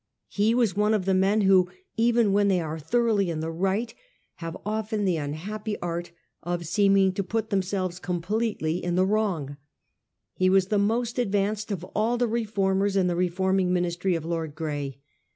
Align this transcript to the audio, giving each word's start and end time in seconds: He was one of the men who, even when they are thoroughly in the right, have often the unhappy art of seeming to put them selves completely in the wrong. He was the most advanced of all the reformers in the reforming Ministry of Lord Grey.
He 0.29 0.55
was 0.55 0.75
one 0.75 0.95
of 0.95 1.05
the 1.05 1.13
men 1.13 1.41
who, 1.41 1.69
even 1.95 2.33
when 2.33 2.47
they 2.47 2.59
are 2.59 2.79
thoroughly 2.79 3.29
in 3.29 3.39
the 3.39 3.51
right, 3.51 3.93
have 4.37 4.57
often 4.65 5.05
the 5.05 5.17
unhappy 5.17 5.77
art 5.79 6.09
of 6.41 6.65
seeming 6.65 7.13
to 7.13 7.23
put 7.23 7.51
them 7.51 7.61
selves 7.61 7.99
completely 7.99 8.83
in 8.83 8.95
the 8.95 9.05
wrong. 9.05 9.57
He 10.33 10.49
was 10.49 10.69
the 10.69 10.79
most 10.79 11.19
advanced 11.19 11.71
of 11.71 11.83
all 11.93 12.17
the 12.17 12.27
reformers 12.27 12.95
in 12.95 13.05
the 13.05 13.15
reforming 13.15 13.71
Ministry 13.71 14.15
of 14.15 14.25
Lord 14.25 14.55
Grey. 14.55 14.97